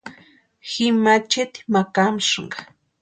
[0.69, 2.59] Ji macheti ma kámasïnka.